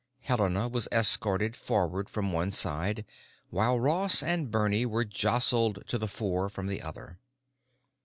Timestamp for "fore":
6.07-6.49